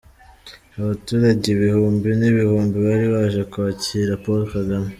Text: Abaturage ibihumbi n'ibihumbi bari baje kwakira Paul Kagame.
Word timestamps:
Abaturage 0.79 1.45
ibihumbi 1.55 2.09
n'ibihumbi 2.19 2.77
bari 2.85 3.07
baje 3.13 3.41
kwakira 3.51 4.21
Paul 4.23 4.41
Kagame. 4.55 4.89